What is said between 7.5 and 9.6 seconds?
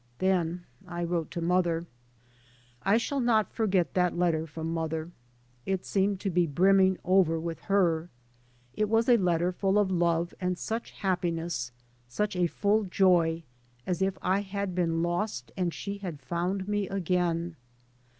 her. It was a letter